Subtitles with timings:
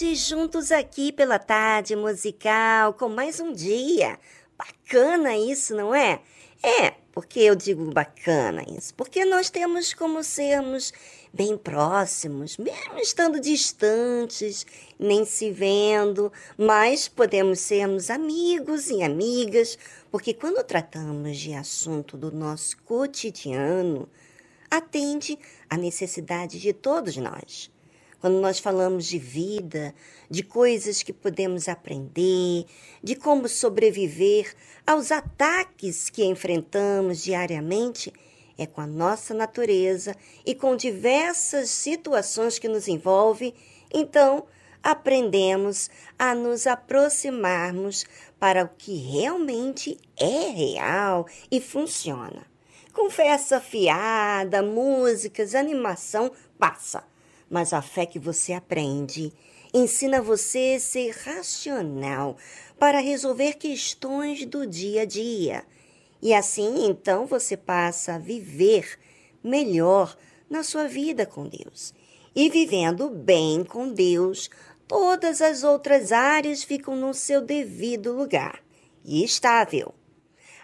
[0.00, 4.18] Tarde, juntos aqui pela tarde musical, com mais um dia.
[4.56, 6.22] Bacana isso, não é?
[6.62, 8.94] É, porque eu digo bacana isso?
[8.94, 10.90] Porque nós temos como sermos
[11.34, 14.66] bem próximos, mesmo estando distantes,
[14.98, 19.78] nem se vendo, mas podemos sermos amigos e amigas,
[20.10, 24.08] porque quando tratamos de assunto do nosso cotidiano,
[24.70, 25.38] atende
[25.68, 27.70] à necessidade de todos nós
[28.20, 29.94] quando nós falamos de vida,
[30.28, 32.66] de coisas que podemos aprender,
[33.02, 34.54] de como sobreviver
[34.86, 38.12] aos ataques que enfrentamos diariamente,
[38.58, 40.14] é com a nossa natureza
[40.44, 43.54] e com diversas situações que nos envolvem,
[43.92, 44.44] então
[44.82, 48.04] aprendemos a nos aproximarmos
[48.38, 52.46] para o que realmente é real e funciona.
[52.92, 57.09] Conversa fiada, músicas, animação passa
[57.50, 59.32] mas a fé que você aprende
[59.74, 62.36] ensina você a ser racional
[62.78, 65.64] para resolver questões do dia a dia.
[66.22, 68.98] E assim, então, você passa a viver
[69.42, 70.16] melhor
[70.48, 71.92] na sua vida com Deus.
[72.34, 74.48] E vivendo bem com Deus,
[74.86, 78.62] todas as outras áreas ficam no seu devido lugar
[79.04, 79.94] e estável.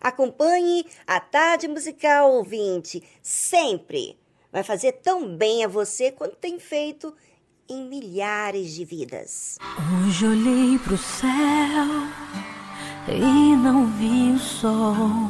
[0.01, 4.17] Acompanhe a Tarde Musical Ouvinte sempre
[4.57, 7.13] vai fazer tão bem a você quanto tem feito
[7.69, 9.59] em milhares de vidas.
[10.07, 11.29] Hoje olhei pro céu
[13.07, 15.29] e não vi o sol.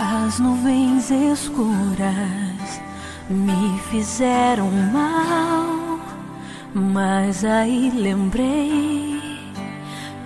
[0.00, 2.80] As nuvens escuras
[3.30, 6.00] me fizeram mal,
[6.74, 9.20] mas aí lembrei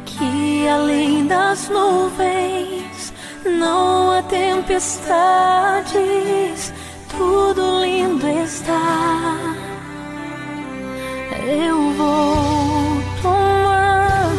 [0.07, 3.13] que além das nuvens
[3.45, 4.81] não há tempestades
[7.21, 9.37] tudo lindo está.
[11.47, 12.35] Eu vou
[13.21, 14.31] tomar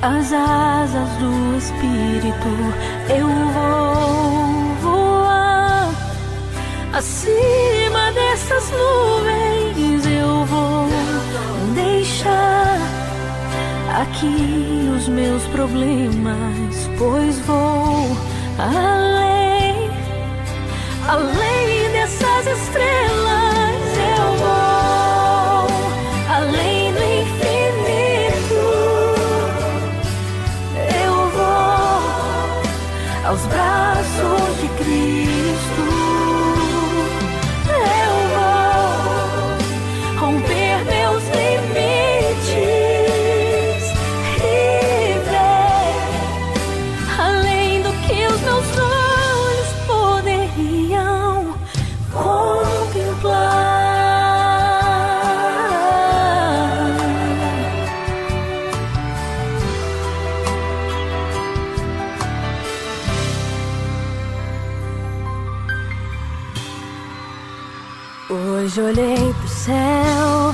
[0.00, 2.52] as asas do Espírito.
[3.20, 5.90] Eu vou voar
[6.94, 10.06] acima dessas nuvens.
[10.06, 10.88] Eu vou
[11.74, 12.78] deixar
[14.00, 18.16] aqui os meus problemas, pois vou
[18.58, 19.24] além
[21.08, 23.74] além dessas estrelas
[24.18, 25.66] eu vou,
[26.28, 28.54] além do infinito
[31.04, 34.53] eu vou aos braços.
[68.74, 70.52] Hoje olhei pro céu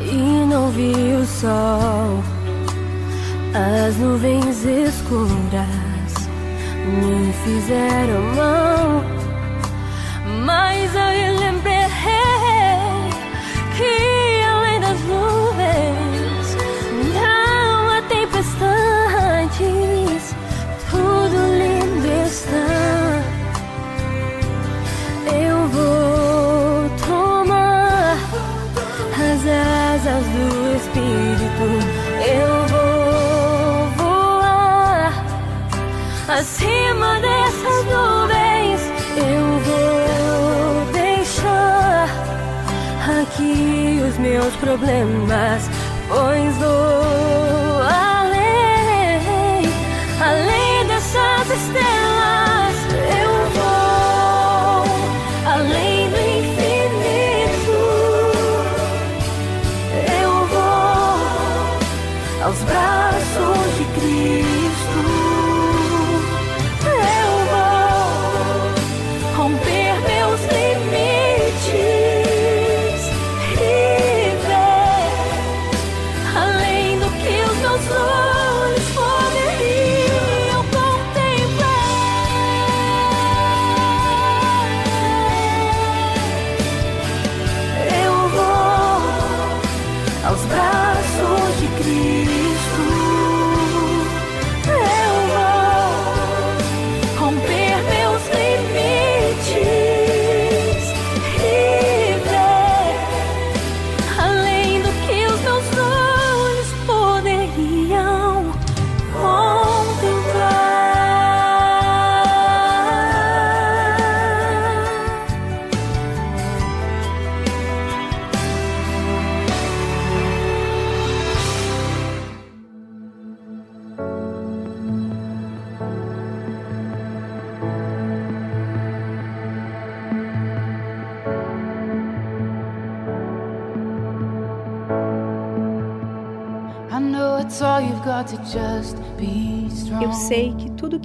[0.00, 2.24] e não vi o sol.
[3.52, 5.68] As nuvens escuras
[6.86, 9.04] me fizeram mal,
[10.46, 11.63] mas aí lembrei
[30.94, 31.66] Espírito.
[32.22, 35.12] Eu vou voar
[36.28, 38.80] acima dessas nuvens.
[39.16, 42.08] Eu vou deixar
[43.20, 45.68] aqui os meus problemas,
[46.08, 47.33] pois vou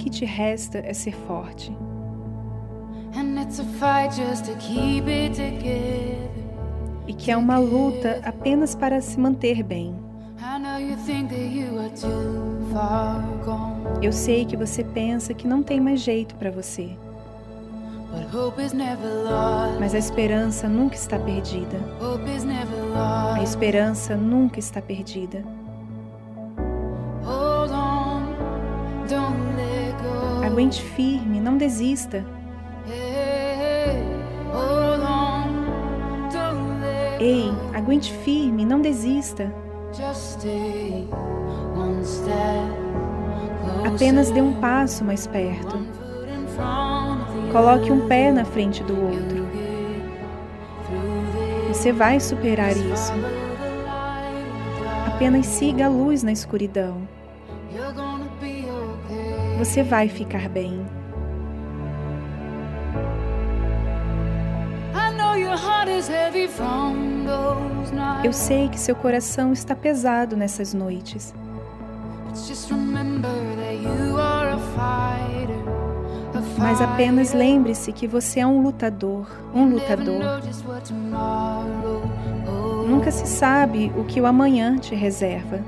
[0.00, 1.76] que tudo o que te resta é ser forte.
[7.06, 9.94] E que é uma luta apenas para se manter bem.
[14.02, 16.96] Eu sei que você pensa que não tem mais jeito para você.
[19.78, 21.78] Mas a esperança nunca está perdida.
[23.38, 25.44] A esperança nunca está perdida.
[30.60, 32.22] Aguente firme, não desista.
[37.18, 39.50] Ei, aguente firme, não desista.
[43.86, 45.78] Apenas dê um passo mais perto.
[47.50, 49.48] Coloque um pé na frente do outro.
[51.68, 53.14] Você vai superar isso.
[55.06, 57.08] Apenas siga a luz na escuridão.
[59.60, 60.86] Você vai ficar bem.
[68.24, 71.34] Eu sei que seu coração está pesado nessas noites,
[76.56, 80.40] mas apenas lembre-se que você é um lutador, um lutador.
[82.88, 85.60] Nunca se sabe o que o amanhã te reserva.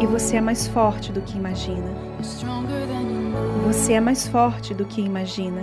[0.00, 1.90] E você é mais forte do que imagina.
[3.66, 5.62] Você é mais forte do que imagina.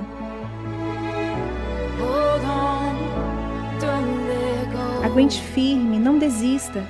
[5.03, 6.83] Aguente firme, não desista.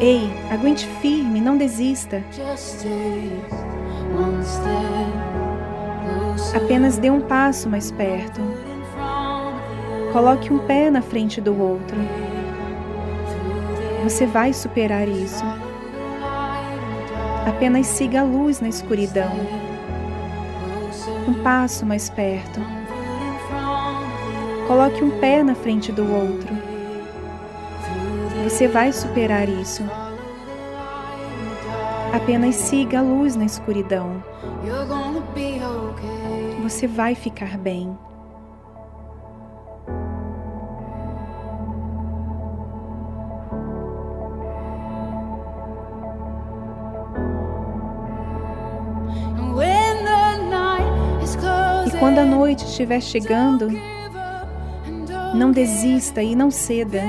[0.00, 2.24] Ei, aguente firme, não desista.
[6.54, 8.40] Apenas dê um passo mais perto.
[10.12, 11.96] Coloque um pé na frente do outro.
[14.02, 15.44] Você vai superar isso.
[17.46, 19.30] Apenas siga a luz na escuridão.
[21.28, 22.60] Um passo mais perto.
[24.66, 26.48] Coloque um pé na frente do outro.
[28.44, 29.84] Você vai superar isso.
[32.12, 34.22] Apenas siga a luz na escuridão.
[36.62, 37.96] Você vai ficar bem.
[52.00, 53.68] Quando a noite estiver chegando,
[55.34, 57.02] não desista e não ceda.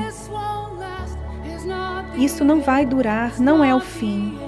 [2.14, 4.38] Isso não vai durar, não é o fim.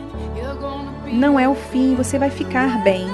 [1.11, 3.07] Não é o fim, você vai ficar bem.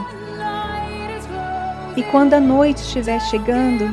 [1.97, 3.85] E quando a noite estiver chegando,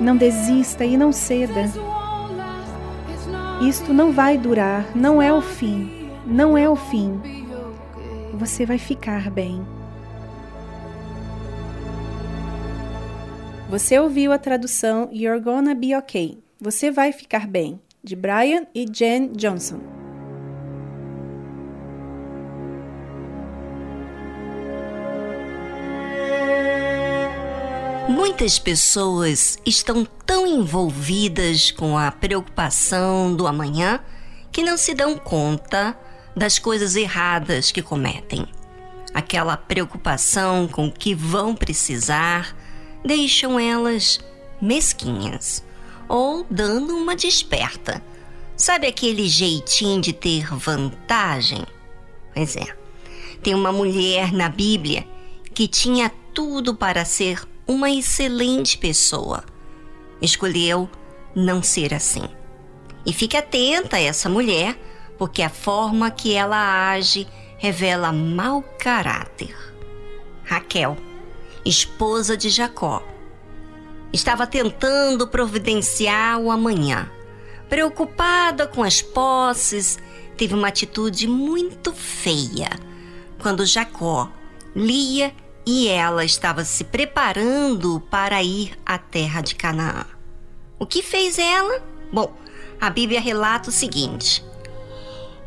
[0.00, 1.64] não desista e não ceda.
[3.62, 7.20] Isto não vai durar, não é o fim, não é o fim.
[8.34, 9.75] Você vai ficar bem.
[13.68, 16.38] Você ouviu a tradução You're Gonna Be Okay.
[16.60, 19.80] Você vai ficar bem, de Brian e Jen Johnson.
[28.08, 33.98] Muitas pessoas estão tão envolvidas com a preocupação do amanhã
[34.52, 35.98] que não se dão conta
[36.36, 38.46] das coisas erradas que cometem.
[39.12, 42.54] Aquela preocupação com o que vão precisar
[43.04, 44.20] deixam elas
[44.60, 45.62] mesquinhas
[46.08, 48.02] ou dando uma desperta.
[48.56, 51.64] Sabe aquele jeitinho de ter vantagem?
[52.34, 52.66] Pois é.
[53.42, 55.06] Tem uma mulher na Bíblia
[55.54, 59.44] que tinha tudo para ser uma excelente pessoa.
[60.20, 60.88] Escolheu
[61.34, 62.24] não ser assim.
[63.04, 64.78] E fique atenta a essa mulher,
[65.18, 67.26] porque a forma que ela age
[67.58, 69.54] revela mau caráter.
[70.44, 70.96] Raquel,
[71.68, 73.02] esposa de Jacó,
[74.12, 77.10] estava tentando providenciar o amanhã.
[77.68, 79.98] Preocupada com as posses,
[80.36, 82.68] teve uma atitude muito feia
[83.38, 84.30] quando Jacó,
[84.74, 85.32] Lia
[85.64, 90.06] e ela estava se preparando para ir à terra de Canaã.
[90.78, 91.82] O que fez ela?
[92.12, 92.32] Bom,
[92.80, 94.44] a Bíblia relata o seguinte: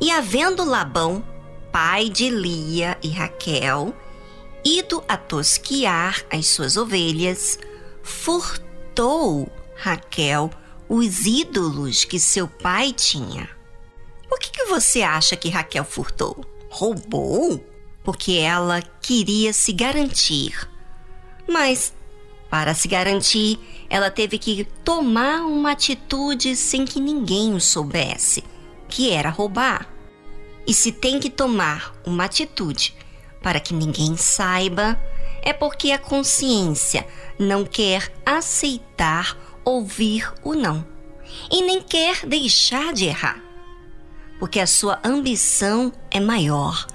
[0.01, 1.23] E havendo Labão,
[1.71, 3.93] pai de Lia e Raquel,
[4.63, 7.60] ido a tosquiar as suas ovelhas,
[8.04, 10.50] furtou Raquel
[10.88, 13.50] os ídolos que seu pai tinha.
[14.28, 16.44] Por que, que você acha que Raquel furtou?
[16.70, 17.63] Roubou?
[18.04, 20.68] porque ela queria se garantir.
[21.48, 21.94] Mas,
[22.50, 28.44] para se garantir, ela teve que tomar uma atitude sem que ninguém o soubesse,
[28.88, 29.88] que era roubar.
[30.66, 32.96] E se tem que tomar uma atitude
[33.41, 35.00] para que ninguém saiba,
[35.41, 40.86] é porque a consciência não quer aceitar ouvir o não
[41.51, 43.41] e nem quer deixar de errar,
[44.39, 46.88] porque a sua ambição é maior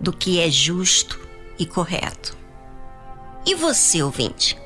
[0.00, 1.20] do que é justo
[1.58, 2.36] e correto.
[3.46, 4.56] E você, ouvinte?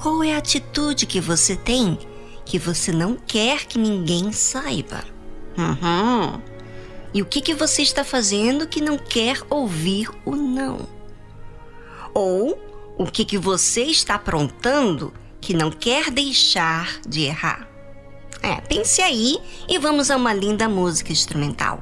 [0.00, 1.98] Qual é a atitude que você tem
[2.44, 5.04] que você não quer que ninguém saiba?
[5.56, 6.40] Uhum.
[7.12, 10.88] E o que, que você está fazendo que não quer ouvir o não?
[12.14, 12.58] Ou
[12.96, 17.68] o que, que você está aprontando que não quer deixar de errar?
[18.42, 19.38] É, pense aí
[19.68, 21.80] e vamos a uma linda música instrumental.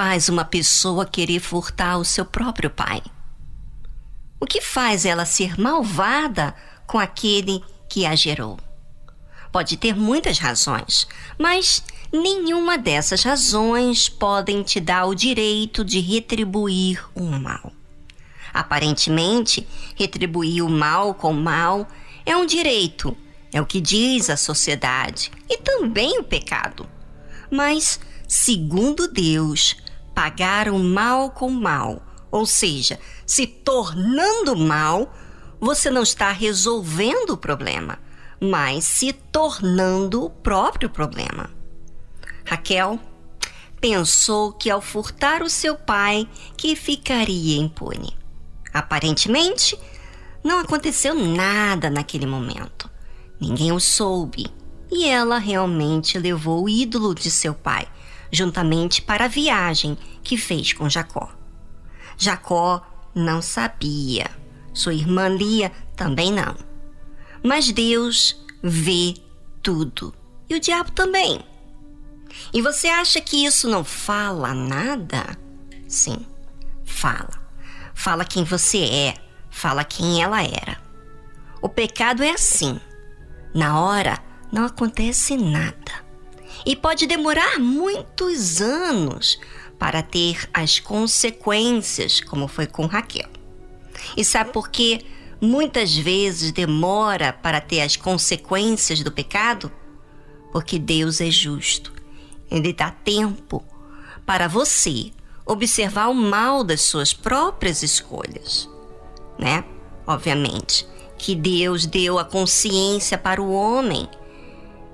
[0.00, 3.02] Faz uma pessoa querer furtar o seu próprio pai?
[4.38, 6.54] O que faz ela ser malvada
[6.86, 8.60] com aquele que a gerou?
[9.50, 17.04] Pode ter muitas razões, mas nenhuma dessas razões podem te dar o direito de retribuir
[17.12, 17.72] o mal.
[18.54, 21.88] Aparentemente, retribuir o mal com mal
[22.24, 23.16] é um direito,
[23.52, 26.88] é o que diz a sociedade e também o pecado.
[27.50, 29.74] Mas, segundo Deus,
[30.18, 35.14] pagar o mal com mal, ou seja, se tornando mal,
[35.60, 38.00] você não está resolvendo o problema,
[38.40, 41.48] mas se tornando o próprio problema.
[42.44, 42.98] Raquel
[43.80, 48.18] pensou que ao furtar o seu pai, que ficaria impune.
[48.74, 49.78] Aparentemente,
[50.42, 52.90] não aconteceu nada naquele momento.
[53.40, 54.46] Ninguém o soube.
[54.90, 57.86] E ela realmente levou o ídolo de seu pai,
[58.30, 61.30] juntamente para a viagem que fez com Jacó.
[62.16, 62.82] Jacó
[63.14, 64.30] não sabia.
[64.72, 66.56] Sua irmã Lia também não.
[67.42, 69.14] Mas Deus vê
[69.62, 70.14] tudo.
[70.48, 71.44] E o diabo também.
[72.52, 75.36] E você acha que isso não fala nada?
[75.86, 76.26] Sim,
[76.84, 77.48] fala.
[77.94, 79.14] Fala quem você é,
[79.50, 80.78] fala quem ela era.
[81.60, 82.80] O pecado é assim.
[83.54, 84.18] Na hora
[84.52, 86.07] não acontece nada.
[86.68, 89.40] E pode demorar muitos anos
[89.78, 93.30] para ter as consequências, como foi com Raquel.
[94.14, 95.00] E sabe por que
[95.40, 99.72] muitas vezes demora para ter as consequências do pecado?
[100.52, 101.90] Porque Deus é justo.
[102.50, 103.64] Ele dá tempo
[104.26, 105.10] para você
[105.46, 108.68] observar o mal das suas próprias escolhas,
[109.38, 109.64] né?
[110.06, 114.06] Obviamente que Deus deu a consciência para o homem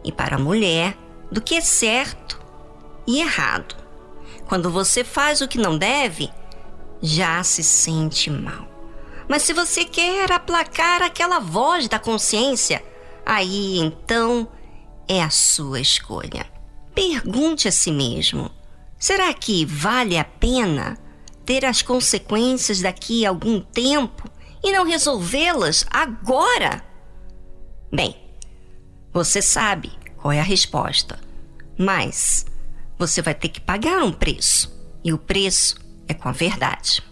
[0.04, 0.96] e para a mulher
[1.34, 2.40] do que é certo
[3.04, 3.74] e errado.
[4.46, 6.30] Quando você faz o que não deve,
[7.02, 8.68] já se sente mal.
[9.28, 12.84] Mas se você quer aplacar aquela voz da consciência,
[13.26, 14.46] aí então
[15.08, 16.46] é a sua escolha.
[16.94, 18.48] Pergunte a si mesmo:
[18.96, 20.96] será que vale a pena
[21.44, 24.30] ter as consequências daqui a algum tempo
[24.62, 26.84] e não resolvê-las agora?
[27.92, 28.16] Bem,
[29.12, 29.90] você sabe
[30.24, 31.20] qual é a resposta,
[31.78, 32.46] mas
[32.98, 34.72] você vai ter que pagar um preço
[35.04, 35.76] e o preço
[36.08, 37.02] é com a verdade.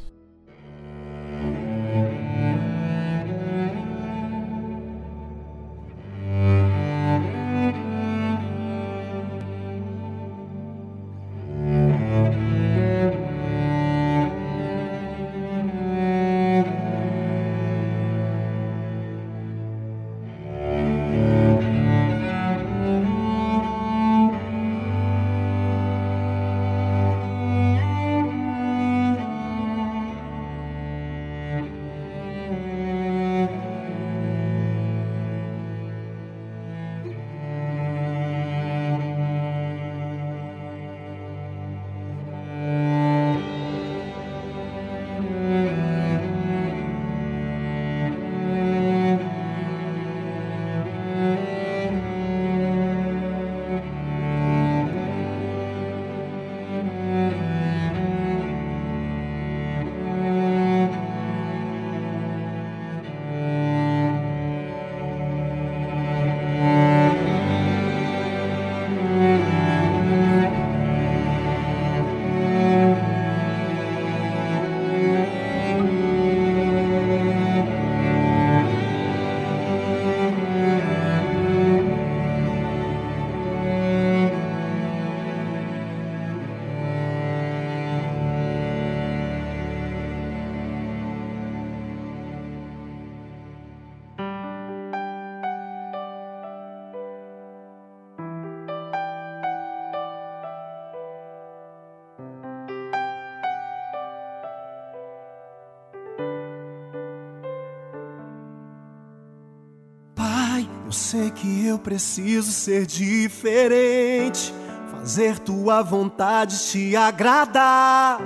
[111.12, 114.50] Sei que eu preciso ser diferente,
[114.90, 118.18] fazer tua vontade te agradar.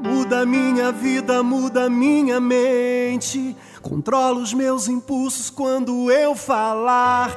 [0.00, 3.56] Muda minha vida, muda minha mente.
[3.82, 7.32] Controla os meus impulsos quando eu falar.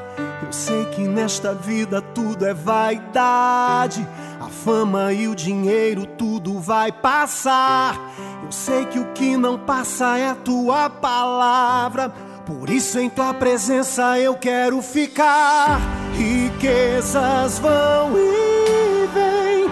[0.45, 4.07] Eu sei que nesta vida tudo é vaidade.
[4.39, 7.99] A fama e o dinheiro, tudo vai passar.
[8.43, 12.13] Eu sei que o que não passa é a tua palavra.
[12.59, 15.79] Por isso em tua presença eu quero ficar.
[16.13, 19.69] Riquezas vão e vêm,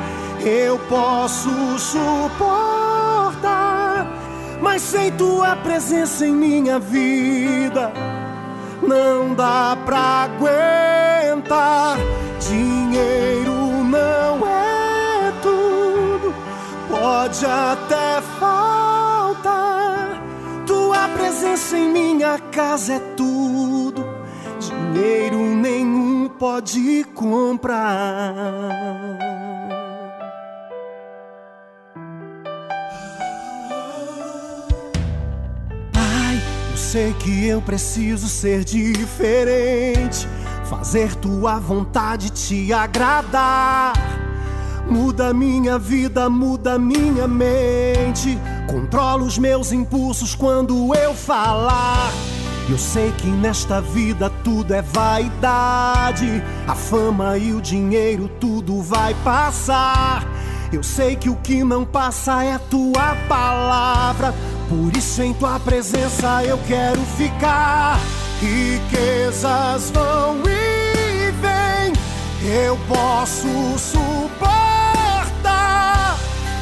[0.49, 2.87] eu posso suportar.
[4.61, 7.91] Mas sem tua presença em minha vida,
[8.81, 11.97] não dá pra aguentar.
[12.39, 16.33] Dinheiro não é tudo,
[16.89, 18.18] pode até
[21.29, 24.03] presença em minha casa é tudo,
[24.59, 28.43] dinheiro nenhum pode comprar.
[35.93, 40.27] Pai, eu sei que eu preciso ser diferente,
[40.67, 43.93] fazer tua vontade te agradar.
[44.89, 48.35] Muda minha vida, muda minha mente.
[48.69, 52.11] Controla os meus impulsos quando eu falar.
[52.69, 59.15] Eu sei que nesta vida tudo é vaidade, a fama e o dinheiro tudo vai
[59.23, 60.23] passar.
[60.71, 64.35] Eu sei que o que não passa é tua palavra,
[64.69, 67.99] por isso em tua presença eu quero ficar.
[68.39, 71.93] Riquezas vão e vêm,
[72.63, 73.47] eu posso
[73.79, 74.68] suportar,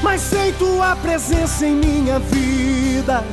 [0.02, 3.24] mas sem tua presença em minha vida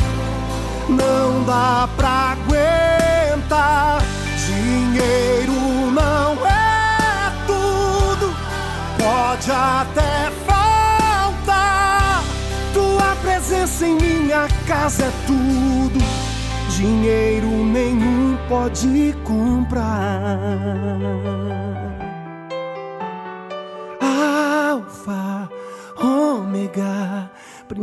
[0.88, 4.02] não dá pra aguentar.
[4.46, 5.52] Dinheiro
[5.92, 8.34] não é tudo,
[8.98, 12.22] pode até faltar.
[12.72, 15.98] Tua presença em minha casa é tudo,
[16.76, 19.94] dinheiro nenhum pode comprar.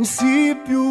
[0.02, 0.81] Princípio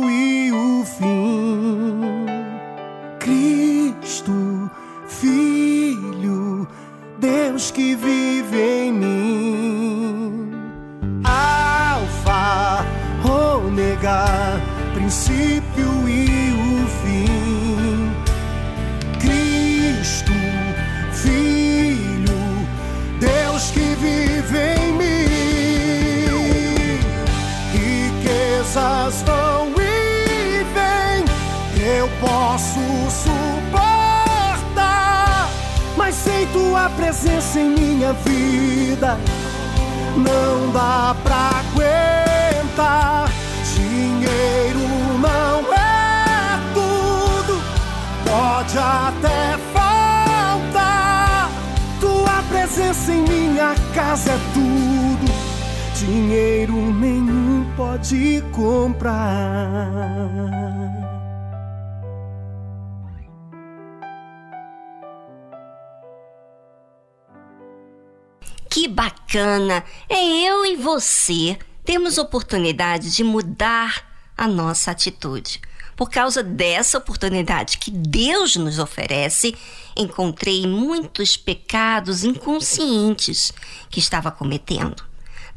[72.31, 75.59] oportunidade de mudar a nossa atitude.
[75.97, 79.53] Por causa dessa oportunidade que Deus nos oferece,
[79.97, 83.51] encontrei muitos pecados inconscientes
[83.89, 85.03] que estava cometendo.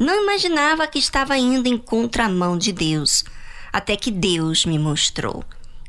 [0.00, 3.24] Não imaginava que estava indo em contramão de Deus,
[3.72, 5.44] até que Deus me mostrou.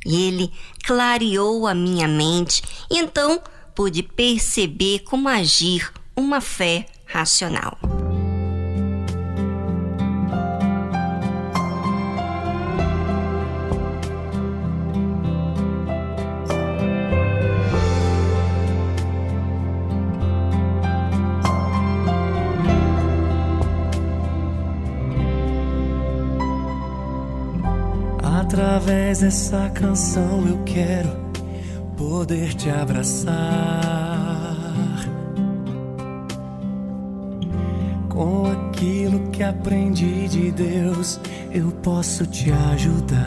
[0.06, 3.42] E Ele clareou a minha mente, e então
[3.74, 7.76] pude perceber como agir uma fé racional.
[28.58, 31.10] Através dessa canção eu quero
[31.98, 33.36] poder te abraçar.
[38.08, 41.20] Com aquilo que aprendi de Deus,
[41.52, 43.20] eu posso te ajudar.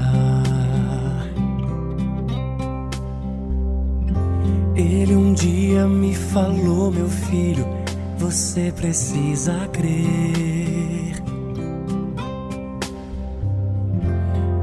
[4.75, 7.69] Ele um dia me falou, meu filho,
[8.17, 11.18] você precisa crer.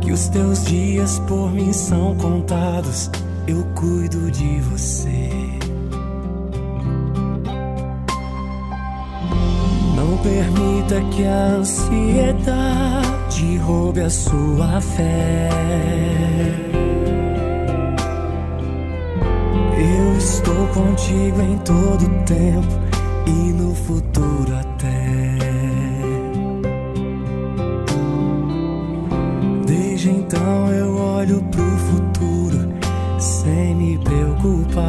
[0.05, 3.09] Que os teus dias por mim são contados,
[3.47, 5.31] eu cuido de você.
[9.95, 15.49] Não permita que a ansiedade roube a sua fé.
[19.75, 22.79] Eu estou contigo em todo tempo
[23.25, 24.64] e no futuro até.
[30.35, 32.73] Então eu olho pro futuro
[33.19, 34.83] sem me preocupar.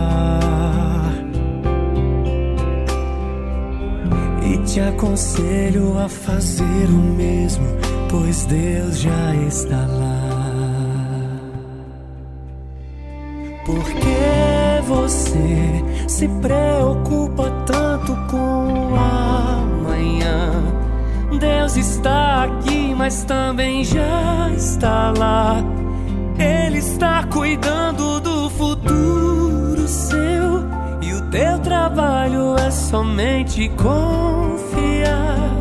[4.42, 7.64] E te aconselho a fazer o mesmo,
[8.10, 10.26] pois Deus já está lá.
[13.64, 20.62] Por que você se preocupa tanto com o amanhã?
[21.38, 22.25] Deus está
[23.06, 25.62] mas também já está lá.
[26.36, 30.66] Ele está cuidando do futuro seu
[31.00, 35.54] e o teu trabalho é somente confiar.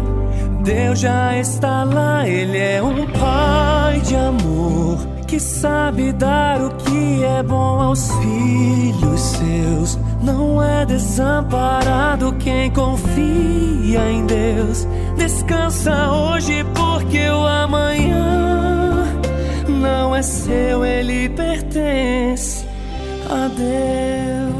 [0.63, 7.23] Deus já está lá, Ele é um Pai de amor que sabe dar o que
[7.23, 9.99] é bom aos filhos seus.
[10.19, 14.87] Não é desamparado quem confia em Deus.
[15.15, 16.63] Descansa hoje,
[17.05, 19.05] porque o amanhã
[19.67, 22.65] não é seu, ele pertence
[23.29, 24.55] a Deus.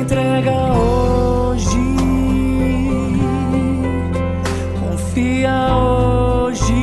[0.00, 1.96] Entrega hoje,
[4.80, 6.74] confia hoje,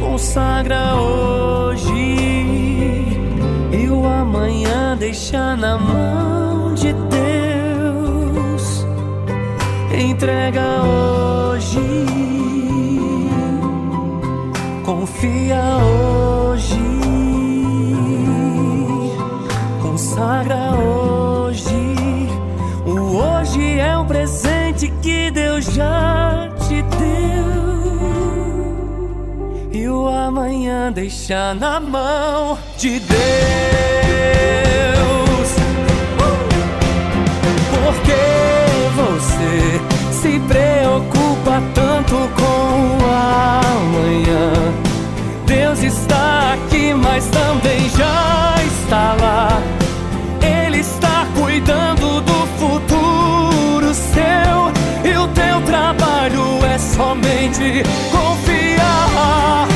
[0.00, 1.92] consagra hoje
[3.72, 6.29] e o amanhã deixa na mão
[10.20, 11.80] Entrega hoje,
[14.84, 16.76] confia hoje,
[19.80, 21.72] consagra hoje.
[22.84, 27.40] O hoje é um presente que Deus já te deu.
[29.72, 33.08] E o amanhã deixa na mão de Deus.
[37.70, 38.20] Por que
[38.96, 39.79] você
[40.20, 44.52] se preocupa tanto com o amanhã?
[45.46, 49.62] Deus está aqui, mas também já está lá.
[50.42, 59.66] Ele está cuidando do futuro seu e o teu trabalho é somente confiar.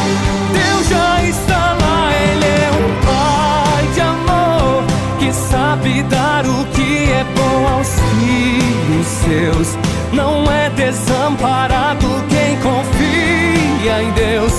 [0.52, 4.84] Deus já está lá, Ele é um Pai de amor
[5.18, 9.83] que sabe dar o que é bom aos filhos seus.
[10.14, 14.52] Não é desamparado quem confia em Deus.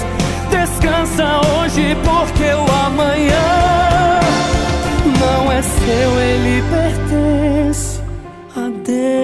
[0.50, 4.20] Descansa hoje, porque o amanhã
[5.20, 8.02] não é seu, ele pertence
[8.56, 9.15] a Deus.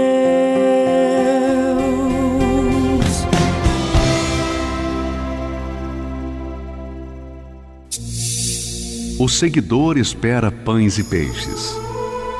[9.19, 11.75] O seguidor espera pães e peixes.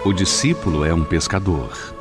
[0.04, 2.01] O discípulo é um pescador.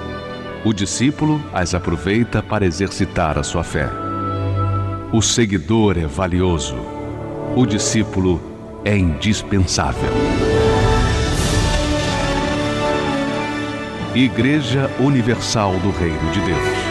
[0.63, 3.89] O discípulo as aproveita para exercitar a sua fé.
[5.11, 6.75] O seguidor é valioso.
[7.55, 8.39] O discípulo
[8.85, 10.11] é indispensável.
[14.13, 16.90] Igreja Universal do Reino de Deus.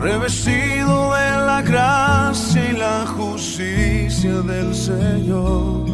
[0.00, 5.84] revestido de la gracia y la justicia del Señor.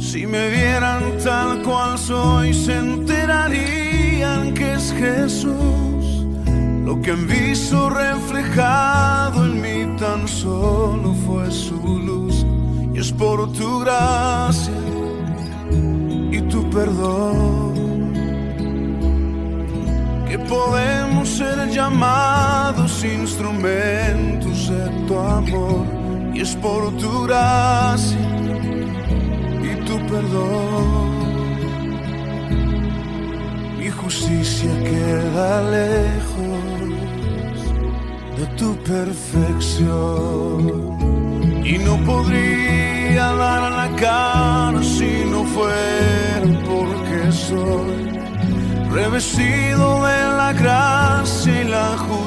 [0.00, 6.26] Si me vieran tal cual soy, se enterarían que es Jesús.
[6.84, 12.46] Lo que han visto reflejado en mí tan solo fue su luz.
[12.94, 14.72] Y es por tu gracia
[16.30, 17.74] y tu perdón
[20.28, 22.33] que podemos ser llamados
[23.04, 25.86] instrumentos de tu amor.
[26.34, 28.18] Y es por tu gracia
[29.62, 31.14] y tu perdón.
[33.78, 36.64] Mi justicia queda lejos
[38.38, 40.60] de tu perfección.
[41.64, 48.10] Y no podría dar la cara si no fuera porque soy
[48.90, 52.23] revestido de la gracia y la justicia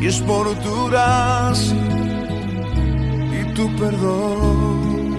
[0.00, 1.74] Y es por tu gracia
[3.38, 5.16] y tu perdón.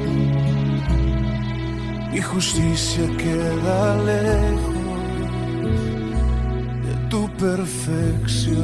[2.11, 4.75] Mi justicia queda lejos
[6.85, 8.57] de tu perfección.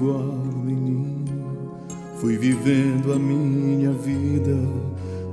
[0.00, 0.32] Igual
[0.64, 1.76] menino,
[2.16, 4.56] fui vivendo a minha vida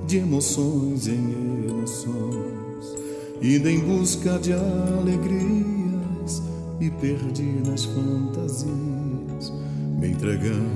[0.06, 2.96] de emoções em emoções,
[3.42, 6.44] indo em busca de alegrias,
[6.78, 9.54] me perdi nas fantasias,
[9.98, 10.68] me entregando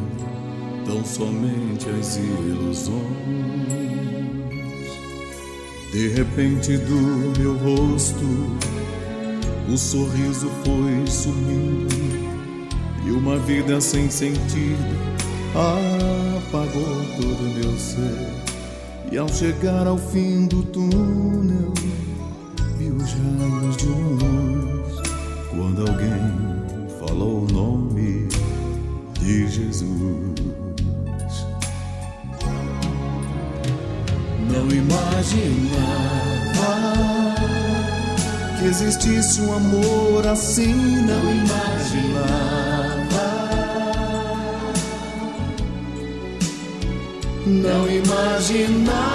[0.86, 3.02] tão somente às ilusões.
[5.92, 8.26] De repente do meu rosto
[9.70, 12.31] o sorriso foi sumindo
[13.06, 15.12] e uma vida sem sentido
[15.54, 18.32] apagou todo meu ser.
[19.12, 21.74] E ao chegar ao fim do túnel,
[22.78, 25.02] vi os raios de luz
[25.50, 28.28] quando alguém falou o nome
[29.20, 30.42] de Jesus.
[34.50, 36.12] Não imaginava
[38.60, 42.71] que existisse um amor assim, não imaginava.
[47.52, 49.12] Não imaginava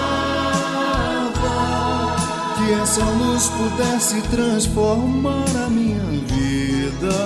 [2.55, 7.17] que essa luz pudesse transformar a minha vida.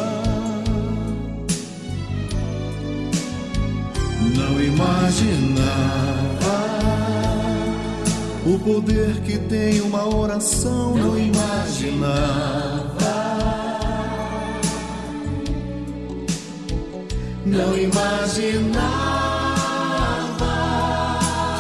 [4.36, 6.20] Não imaginava
[8.46, 12.20] o poder que tem uma oração não imaginava.
[17.44, 19.19] Não imaginava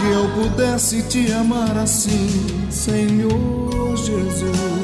[0.00, 2.28] que eu pudesse te amar assim,
[2.70, 4.79] Senhor Jesus.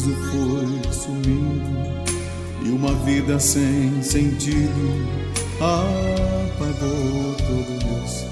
[0.00, 1.64] Sorriso foi sumindo
[2.64, 5.06] e uma vida sem sentido
[5.56, 8.30] apagou todo meu ser.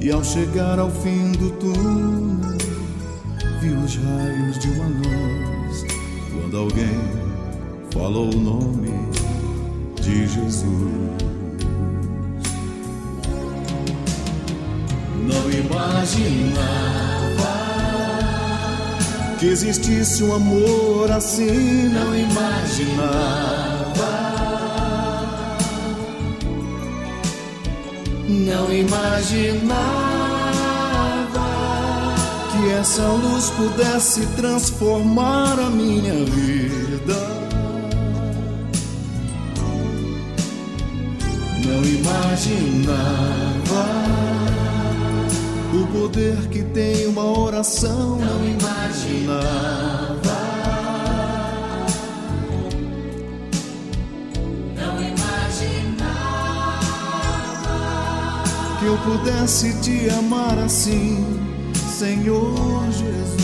[0.00, 2.56] E ao chegar ao fim do túnel,
[3.60, 5.84] vi os raios de uma luz
[6.32, 7.00] quando alguém
[7.92, 8.92] falou o nome
[10.00, 11.16] de Jesus.
[15.26, 16.95] Não imaginava
[19.46, 21.88] que existisse um amor assim.
[21.88, 23.76] Não imaginava.
[28.28, 29.76] Não imaginava
[32.50, 37.14] que essa luz pudesse transformar a minha vida.
[41.64, 43.26] Não imaginava
[45.72, 48.44] o poder que tem uma oração não
[49.06, 50.36] imaginava.
[54.74, 56.08] Não imaginava
[58.78, 61.24] que eu pudesse te amar assim,
[61.96, 62.54] Senhor
[62.90, 63.36] Jesus.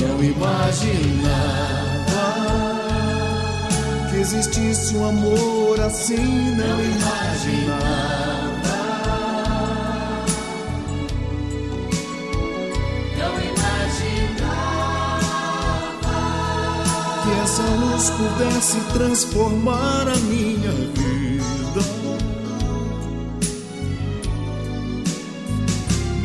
[0.00, 1.66] Não imaginava
[4.10, 7.95] que existisse um amor assim, não imaginava.
[18.16, 21.82] Pudesse transformar a minha vida.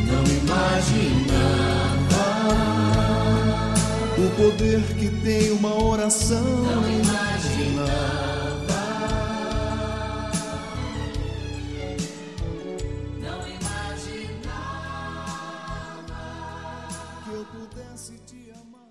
[0.06, 1.52] Não imaginava
[4.18, 6.42] o poder que tem uma oração.
[6.42, 8.32] Não imaginava.
[13.20, 14.54] Não imaginava
[17.24, 18.81] que eu pudesse te amar.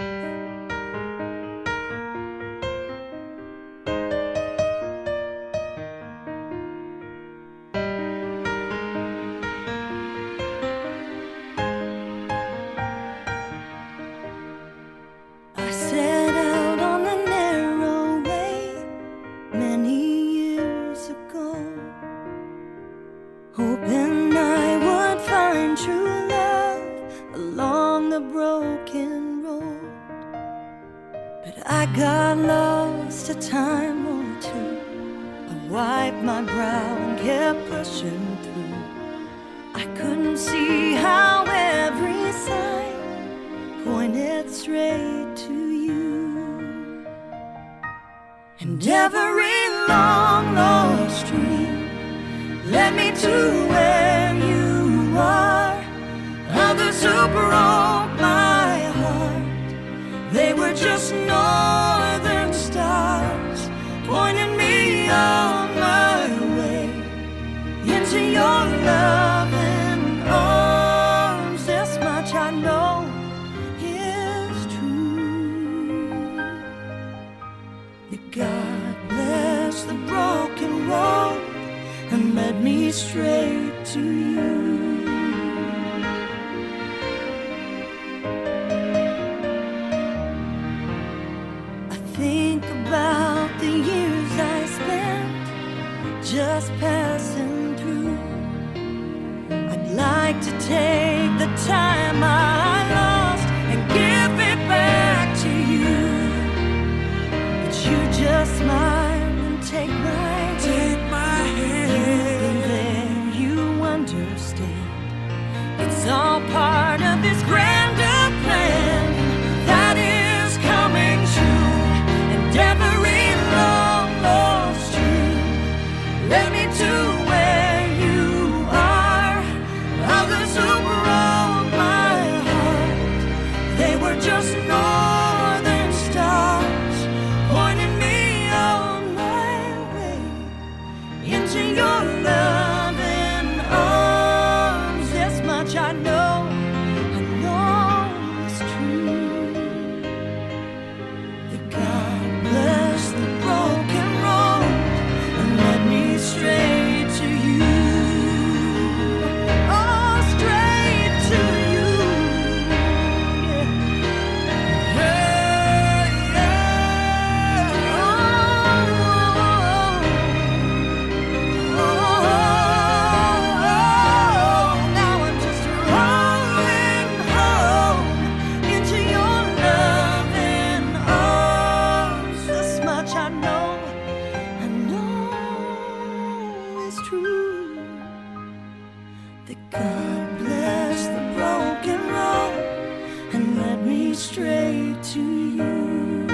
[189.51, 196.27] that God bless the broken road and led me straight to you.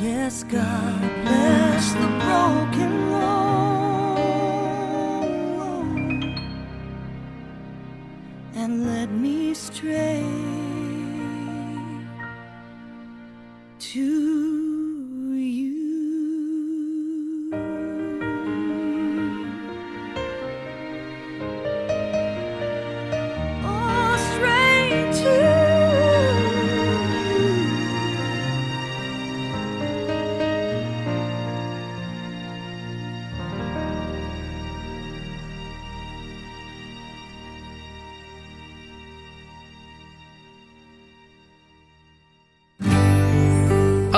[0.00, 3.03] Yes, God bless the broken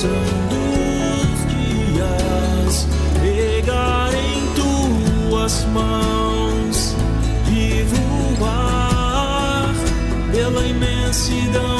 [0.00, 0.56] passando
[1.20, 2.88] os dias,
[3.20, 6.96] pegar em tuas mãos
[7.52, 7.84] e
[8.38, 9.74] voar
[10.32, 11.79] pela imensidão.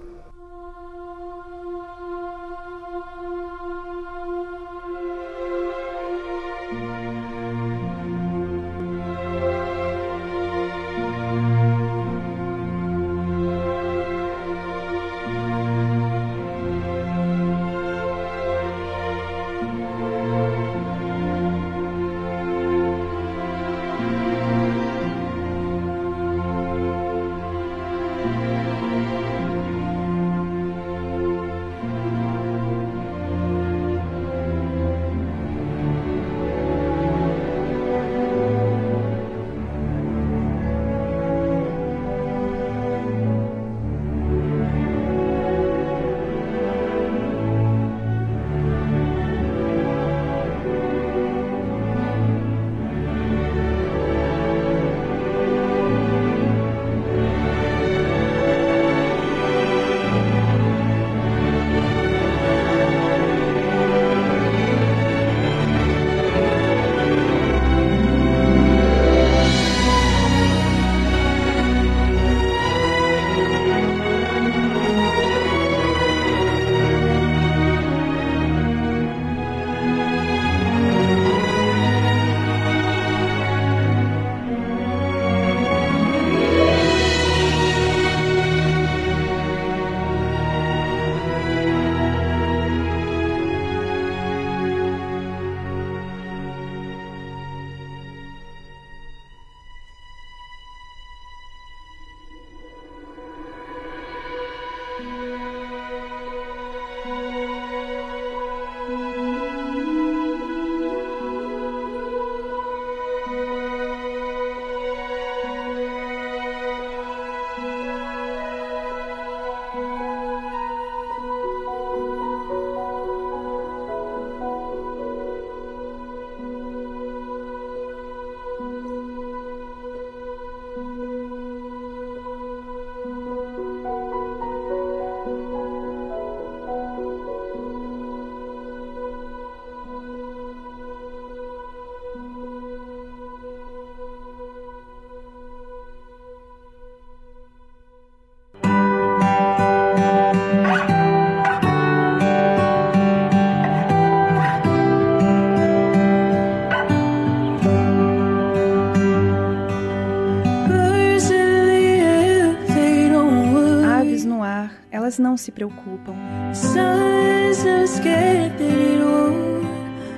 [165.31, 166.13] Não se preocupam.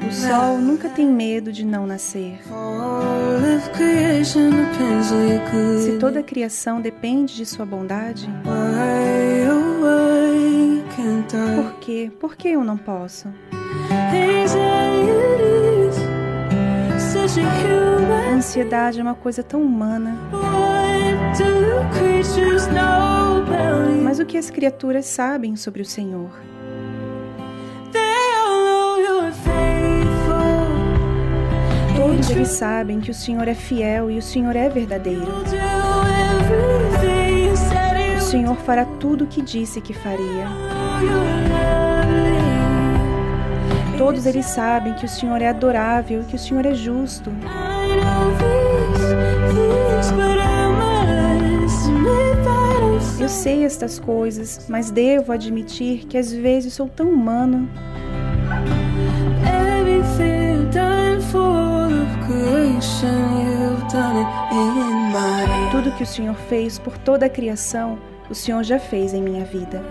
[0.07, 2.39] O sol nunca tem medo de não nascer.
[5.83, 8.27] Se toda a criação depende de sua bondade,
[11.55, 12.11] por quê?
[12.19, 13.27] Por que eu não posso?
[18.25, 20.17] A ansiedade é uma coisa tão humana.
[24.03, 26.29] Mas o que as criaturas sabem sobre o Senhor?
[31.95, 35.27] Todos eles sabem que o Senhor é fiel e o Senhor é verdadeiro.
[38.17, 40.47] O Senhor fará tudo o que disse que faria.
[43.97, 47.31] Todos eles sabem que o Senhor é adorável e que o Senhor é justo.
[53.23, 57.69] Eu sei estas coisas, mas devo admitir que às vezes sou tão humano.
[65.71, 67.97] Tudo que o Senhor fez por toda a criação,
[68.29, 69.81] o Senhor já fez em minha vida.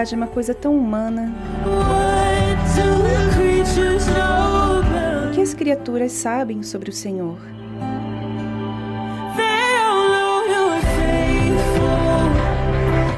[0.00, 1.30] Ansiedade é uma coisa tão humana.
[5.28, 7.38] O que as criaturas sabem sobre o Senhor?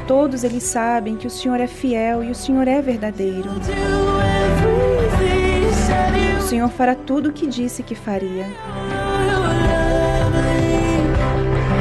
[0.08, 3.48] Todos eles sabem que o Senhor é fiel e o Senhor é verdadeiro.
[6.38, 8.46] O Senhor fará tudo o que disse que faria.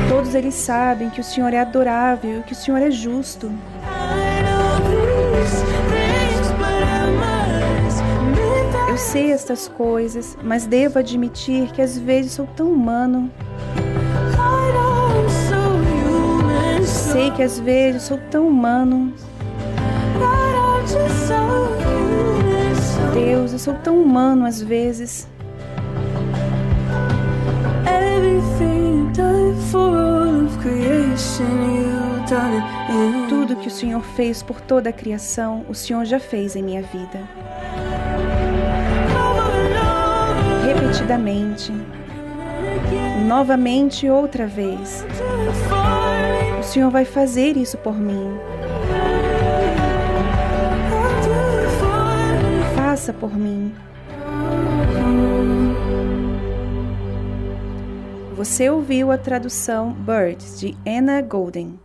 [0.08, 3.52] Todos eles sabem que o Senhor é adorável e que o Senhor é justo.
[9.02, 13.32] Sei estas coisas, mas devo admitir que às vezes sou tão humano.
[16.86, 19.14] Sei que às vezes sou tão humano.
[23.14, 25.28] Deus, eu sou tão humano às vezes.
[33.28, 36.82] Tudo que o Senhor fez por toda a criação, o Senhor já fez em minha
[36.82, 37.20] vida.
[41.02, 41.74] Repetidamente,
[43.28, 45.04] novamente outra vez.
[46.60, 48.38] O Senhor vai fazer isso por mim.
[52.76, 53.74] Faça por mim.
[58.36, 61.80] Você ouviu a tradução Birds de Anna Golden.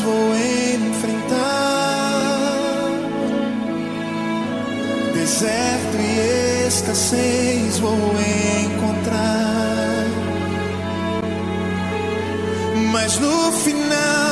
[0.00, 0.34] Vou
[0.76, 1.30] enfrentar,
[5.14, 7.96] deserto e escassez vou
[8.64, 10.06] encontrar.
[12.92, 14.31] Mas no final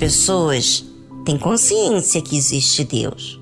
[0.00, 0.82] Pessoas
[1.26, 3.38] têm consciência que existe Deus,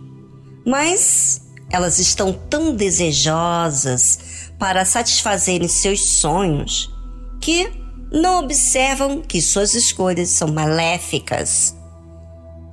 [0.67, 1.41] mas
[1.71, 6.93] elas estão tão desejosas para satisfazerem seus sonhos
[7.41, 7.71] que
[8.11, 11.77] não observam que suas escolhas são maléficas.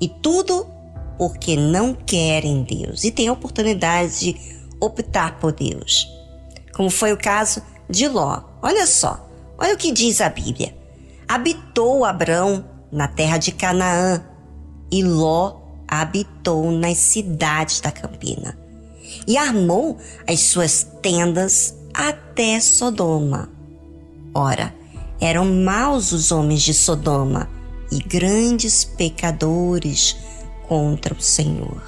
[0.02, 0.66] E tudo
[1.16, 4.36] porque não querem Deus e têm a oportunidade de
[4.82, 6.08] optar por Deus.
[6.74, 8.42] Como foi o caso de Ló.
[8.64, 9.30] Olha só,
[9.60, 10.76] olha o que diz a Bíblia.
[11.28, 14.24] Habitou Abrão na terra de Canaã,
[14.92, 15.58] e Ló
[15.88, 18.58] habitou nas cidades da campina,
[19.28, 23.50] e armou as suas tendas até Sodoma.
[24.34, 24.74] Ora,
[25.20, 27.50] eram maus os homens de Sodoma
[27.92, 30.18] e grandes pecadores
[30.68, 31.82] contra o Senhor.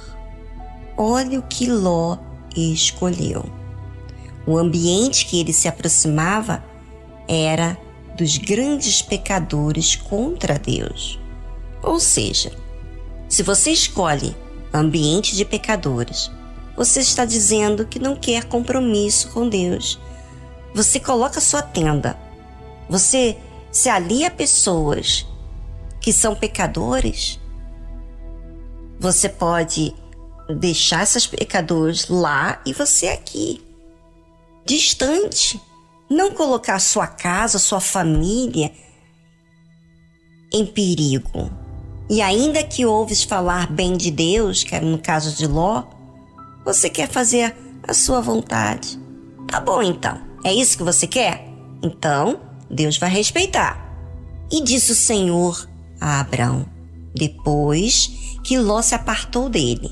[0.96, 2.18] Olha o que Ló
[2.56, 3.44] escolheu.
[4.46, 6.64] O ambiente que ele se aproximava
[7.28, 7.76] era
[8.18, 11.20] dos grandes pecadores contra Deus.
[11.80, 12.50] Ou seja,
[13.28, 14.36] se você escolhe
[14.74, 16.28] ambiente de pecadores,
[16.76, 20.00] você está dizendo que não quer compromisso com Deus.
[20.74, 22.18] Você coloca sua tenda.
[22.88, 23.38] Você
[23.70, 25.24] se alia a pessoas
[26.00, 27.38] que são pecadores.
[28.98, 29.94] Você pode
[30.58, 33.62] deixar esses pecadores lá e você aqui,
[34.66, 35.60] distante
[36.10, 38.72] não colocar sua casa, sua família
[40.52, 41.50] em perigo.
[42.08, 45.84] E ainda que ouves falar bem de Deus, que era no caso de Ló,
[46.64, 47.54] você quer fazer
[47.86, 48.98] a sua vontade.
[49.46, 50.18] Tá bom então.
[50.44, 51.46] É isso que você quer?
[51.82, 52.40] Então,
[52.70, 53.86] Deus vai respeitar.
[54.50, 55.68] E disse o Senhor
[56.00, 56.66] a Abraão,
[57.14, 58.10] depois
[58.42, 59.90] que Ló se apartou dele: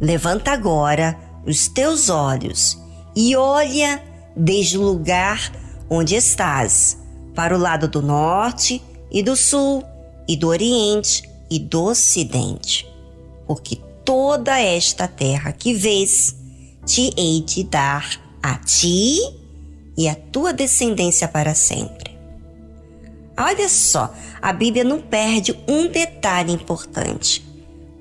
[0.00, 2.78] Levanta agora os teus olhos
[3.14, 4.02] e olha
[4.36, 5.52] desde o lugar
[5.88, 6.98] onde estás,
[7.34, 9.84] para o lado do norte e do sul,
[10.28, 12.88] e do oriente e do ocidente,
[13.46, 16.34] porque toda esta terra que vês
[16.86, 19.18] te hei de dar a ti
[19.96, 22.12] e a tua descendência para sempre.
[23.36, 27.44] Olha só, a Bíblia não perde um detalhe importante.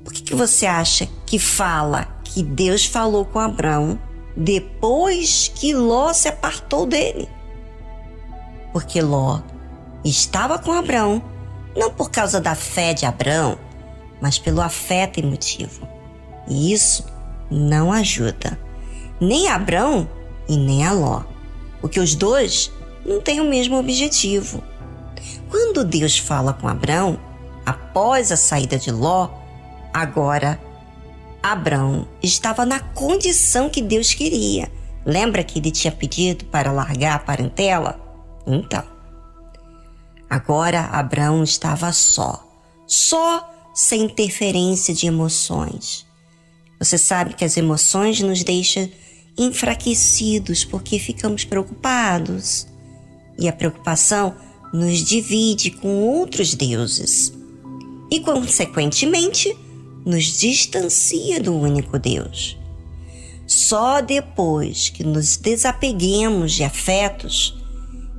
[0.03, 3.99] Por que, que você acha que fala que Deus falou com Abraão
[4.43, 7.29] depois que Ló se apartou dele.
[8.73, 9.41] Porque Ló
[10.03, 11.21] estava com Abraão
[11.75, 13.57] não por causa da fé de Abraão,
[14.19, 15.87] mas pelo afeto emotivo.
[16.47, 17.05] E isso
[17.49, 18.57] não ajuda
[19.19, 20.09] nem a Abraão
[20.49, 21.21] e nem a Ló,
[21.79, 22.71] porque os dois
[23.05, 24.63] não têm o mesmo objetivo.
[25.49, 27.19] Quando Deus fala com Abraão,
[27.65, 29.29] após a saída de Ló,
[29.93, 30.59] agora
[31.41, 34.71] Abraão estava na condição que Deus queria.
[35.05, 37.99] Lembra que ele tinha pedido para largar a parentela?
[38.45, 38.83] Então.
[40.29, 42.47] Agora Abraão estava só,
[42.87, 46.05] só sem interferência de emoções.
[46.79, 48.89] Você sabe que as emoções nos deixam
[49.37, 52.67] enfraquecidos porque ficamos preocupados.
[53.37, 54.35] E a preocupação
[54.73, 57.33] nos divide com outros deuses.
[58.09, 59.55] E, consequentemente,
[60.05, 62.57] nos distancia do único Deus.
[63.45, 67.57] Só depois que nos desapeguemos de afetos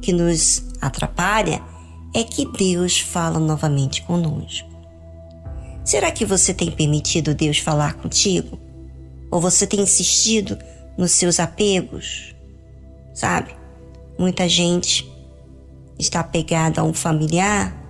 [0.00, 1.62] que nos atrapalha
[2.14, 4.68] é que Deus fala novamente conosco.
[5.84, 8.60] Será que você tem permitido Deus falar contigo?
[9.30, 10.58] Ou você tem insistido
[10.96, 12.34] nos seus apegos?
[13.14, 13.56] Sabe?
[14.18, 15.10] Muita gente
[15.98, 17.81] está apegada a um familiar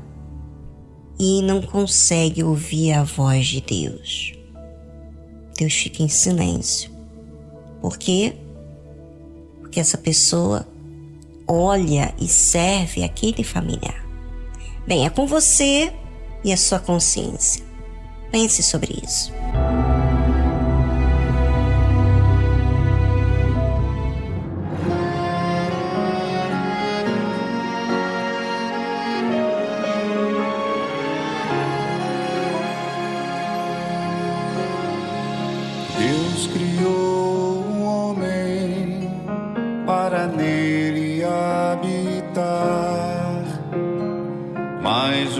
[1.25, 4.33] e não consegue ouvir a voz de Deus.
[5.57, 6.91] Deus fica em silêncio.
[7.81, 8.35] Por quê?
[9.61, 10.66] Porque essa pessoa
[11.47, 14.05] olha e serve aquele familiar.
[14.85, 15.93] Bem, é com você
[16.43, 17.64] e a sua consciência.
[18.33, 19.33] Pense sobre isso.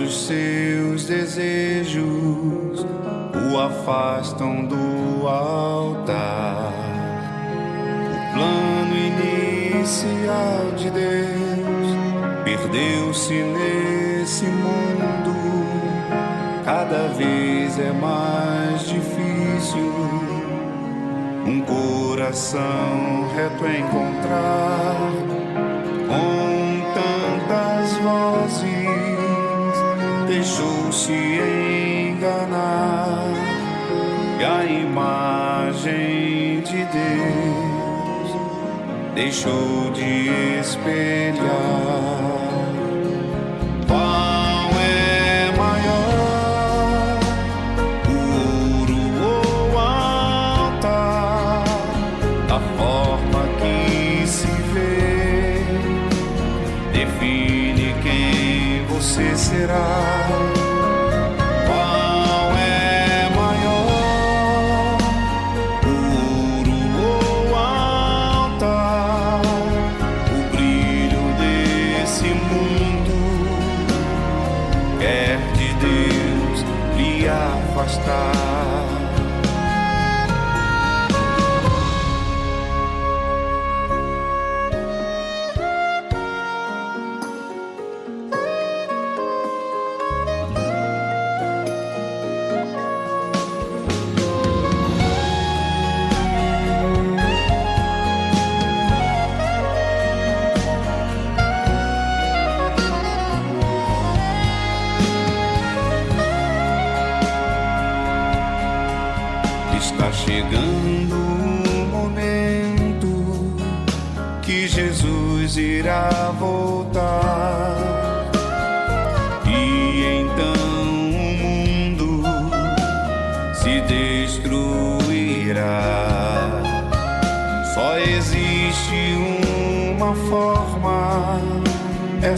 [0.03, 2.85] Os seus desejos
[3.51, 6.73] o afastam do altar.
[8.11, 11.95] O plano inicial de Deus
[12.43, 15.33] perdeu-se nesse mundo.
[16.65, 19.93] Cada vez é mais difícil
[21.45, 24.97] um coração reto encontrar
[26.07, 28.82] com tantas vozes
[30.33, 31.13] deixou-se
[32.09, 33.23] enganar.
[34.39, 38.29] E a imagem de Deus
[39.13, 40.29] deixou de
[40.59, 42.32] espelhar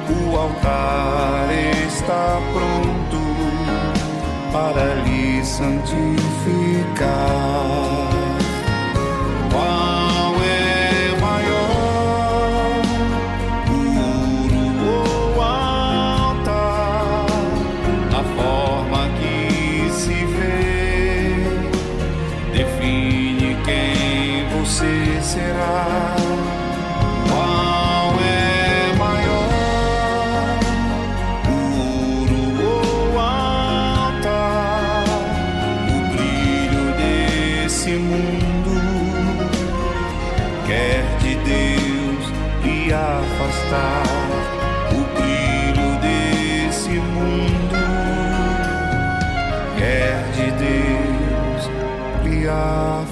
[0.10, 1.50] O altar
[1.88, 3.20] está pronto
[4.54, 5.84] para lhe santificar.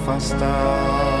[0.02, 1.11] Afastar.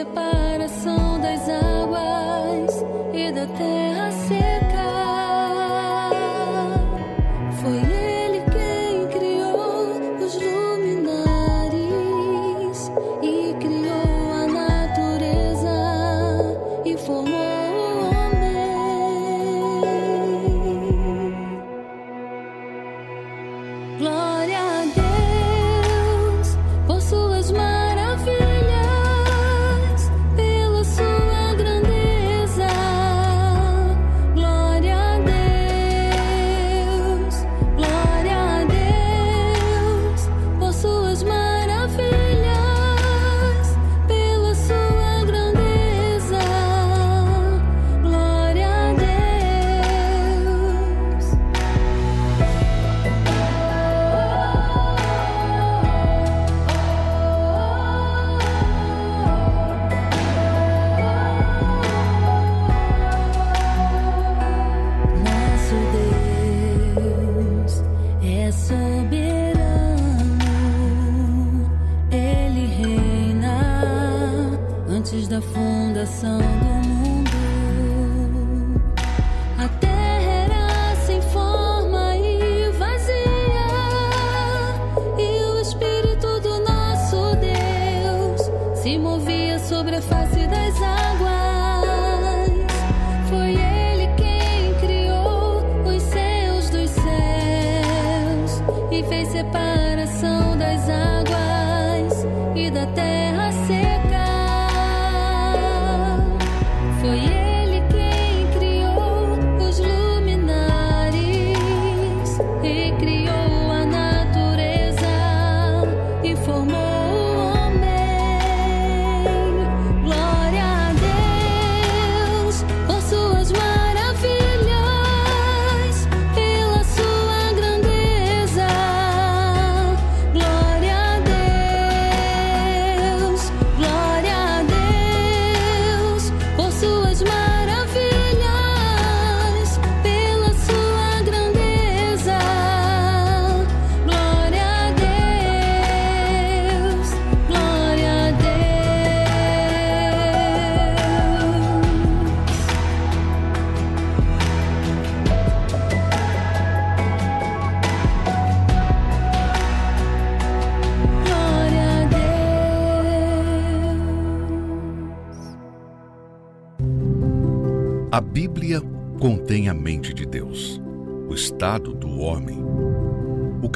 [0.00, 3.79] Separação das águas e da terra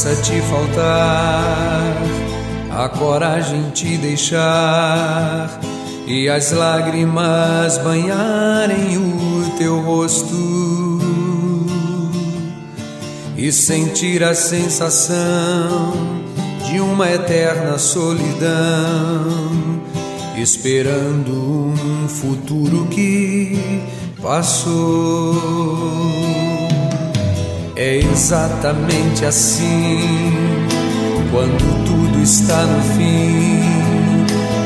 [0.00, 1.94] Te faltar,
[2.70, 5.60] a coragem te deixar
[6.06, 10.98] e as lágrimas banharem o teu rosto
[13.36, 15.92] e sentir a sensação
[16.66, 19.26] de uma eterna solidão,
[20.34, 23.82] esperando um futuro que
[24.22, 26.19] passou.
[27.82, 30.34] É exatamente assim
[31.30, 33.62] quando tudo está no fim,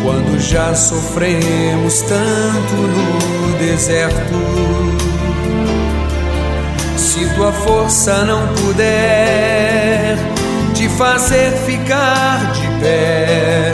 [0.02, 4.34] quando já sofremos tanto no deserto.
[6.96, 10.16] Se tua força não puder
[10.74, 13.70] te fazer ficar de pé,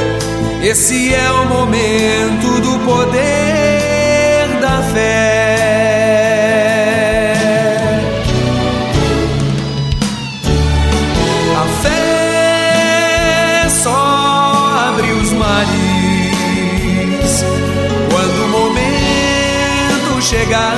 [0.62, 5.39] esse é o momento do poder da fé.
[20.40, 20.76] Chegar.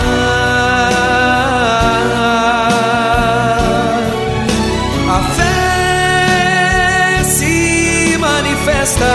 [5.08, 9.12] A fé se manifesta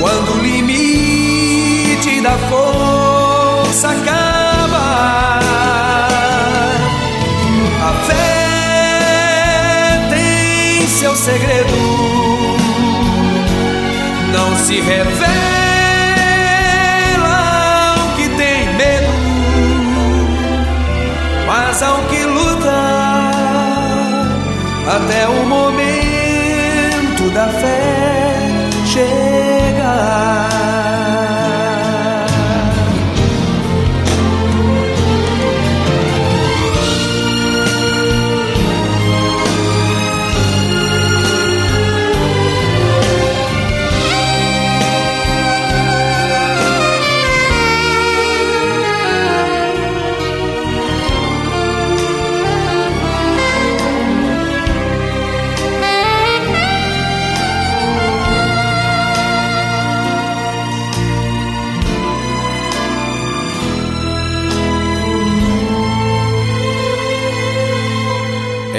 [0.00, 5.38] quando o limite da força acaba.
[7.88, 9.38] A fé
[10.10, 11.76] tem seu segredo,
[14.32, 15.61] não se revela
[25.04, 25.61] até o momento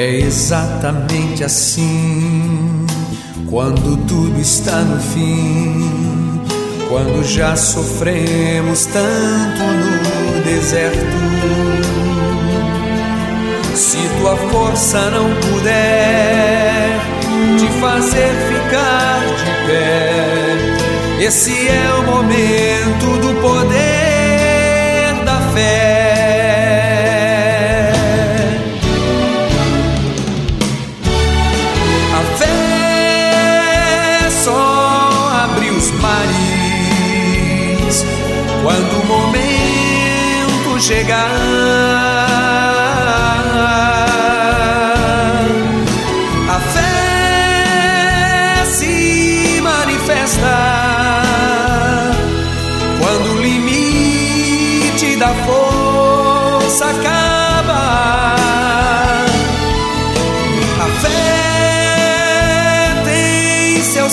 [0.03, 2.85] É exatamente assim
[3.49, 6.41] quando tudo está no fim,
[6.89, 10.97] quando já sofremos tanto no deserto.
[13.73, 16.99] Se tua força não puder
[17.57, 26.02] te fazer ficar de pé, esse é o momento do poder da fé.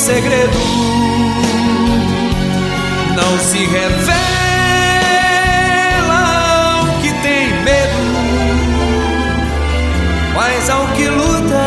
[0.01, 0.59] Segredo,
[3.15, 4.21] não se revela
[6.79, 8.01] ao que tem medo,
[10.35, 11.61] mas ao que luta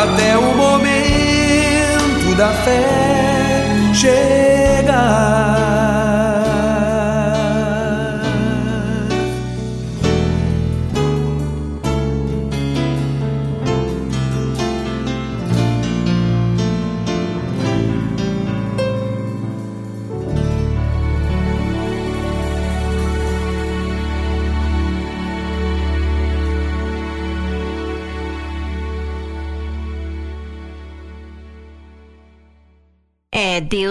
[0.00, 2.86] até o momento da fé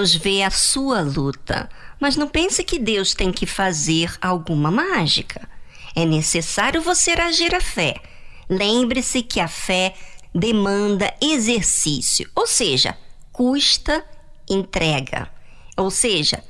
[0.02, 1.70] Deus vê a sua luta,
[2.00, 5.48] mas não pense que Deus tem que fazer alguma mágica.
[5.96, 8.02] É necessário você agir a fé.
[8.50, 9.94] Lembre-se que a fé
[10.34, 12.98] demanda exercício, ou seja,
[13.32, 14.04] custa
[14.50, 15.30] entrega,
[15.78, 16.44] ou seja,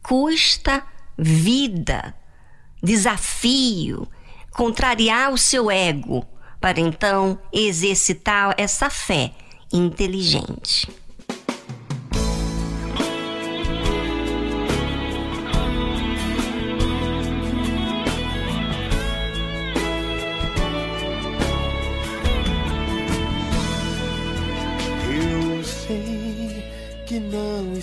[0.00, 0.84] custa
[1.18, 2.14] vida,
[2.80, 4.06] desafio,
[4.52, 6.24] contrariar o seu ego,
[6.60, 9.32] para então exercitar essa fé
[9.72, 11.01] inteligente.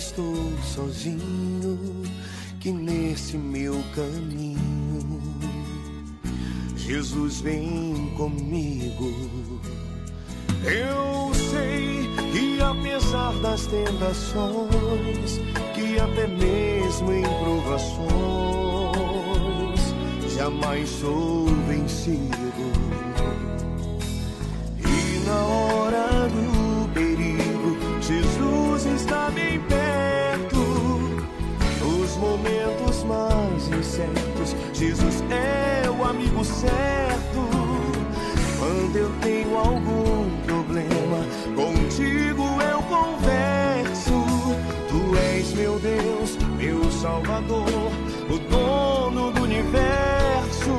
[0.00, 1.78] Estou sozinho,
[2.58, 5.20] que nesse meu caminho
[6.74, 9.60] Jesus vem comigo.
[10.64, 15.38] Eu sei que apesar das tentações,
[15.74, 18.00] que até mesmo em provações,
[20.34, 22.72] jamais sou vencido.
[24.78, 29.79] E na hora do perigo, Jesus está bem perto.
[32.20, 37.40] Momentos mais incertos, Jesus é o amigo certo.
[38.58, 41.24] Quando eu tenho algum problema,
[41.56, 44.12] contigo eu converso.
[44.88, 47.90] Tu és meu Deus, meu Salvador,
[48.28, 50.70] o dono do universo.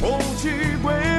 [0.00, 1.11] Contigo eu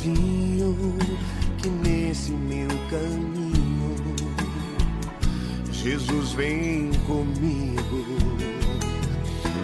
[0.00, 0.96] sozinho,
[1.58, 3.96] que nesse meu caminho
[5.70, 8.04] Jesus vem comigo.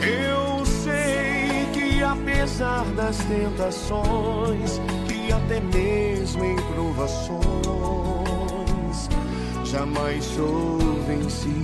[0.02, 7.40] Eu sei que apesar das tentações, que até mesmo em provações,
[9.64, 11.56] jamais sou vencido.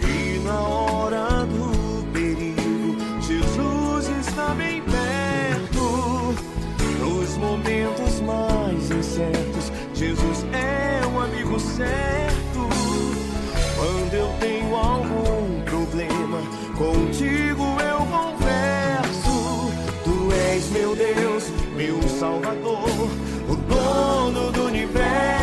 [0.00, 4.81] E na hora do perigo, Jesus está bem.
[7.62, 12.68] Momentos mais incertos, Jesus é o amigo certo.
[13.76, 16.40] Quando eu tenho algum problema,
[16.76, 19.70] contigo eu converso.
[20.02, 21.44] Tu és meu Deus,
[21.76, 22.88] meu Salvador,
[23.48, 25.41] o dono do universo.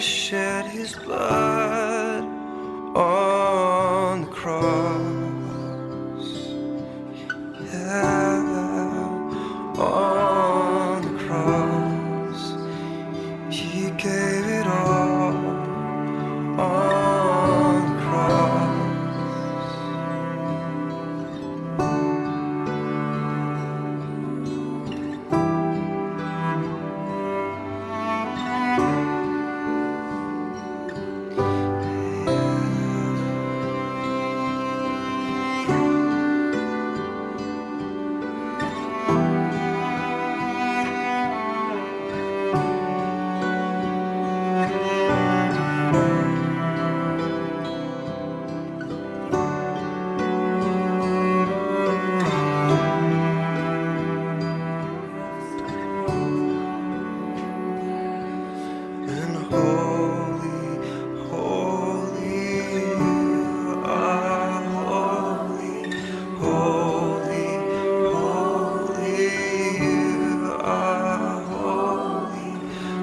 [0.00, 1.77] Shed his blood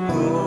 [0.07, 0.44] Oh.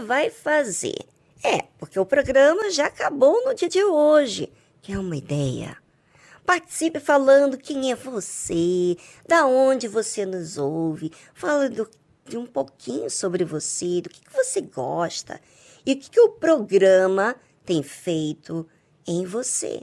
[0.00, 0.98] Vai fazer?
[1.42, 4.52] É, porque o programa já acabou no dia de hoje.
[4.82, 5.76] Que é uma ideia.
[6.44, 8.96] Participe falando quem é você,
[9.26, 11.88] da onde você nos ouve, falando
[12.24, 15.40] de um pouquinho sobre você, do que, que você gosta
[15.84, 18.68] e o que, que o programa tem feito
[19.06, 19.82] em você.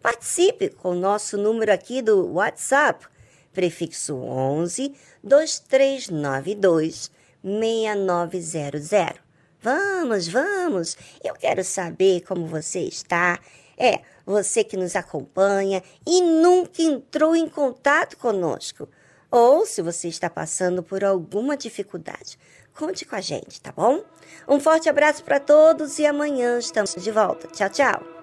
[0.00, 3.06] Participe com o nosso número aqui do WhatsApp,
[3.52, 7.10] prefixo 11 2392
[7.42, 9.23] 6900.
[9.64, 10.94] Vamos, vamos!
[11.24, 13.38] Eu quero saber como você está.
[13.78, 18.86] É, você que nos acompanha e nunca entrou em contato conosco.
[19.30, 22.38] Ou se você está passando por alguma dificuldade,
[22.74, 24.04] conte com a gente, tá bom?
[24.46, 27.48] Um forte abraço para todos e amanhã estamos de volta.
[27.48, 28.13] Tchau, tchau!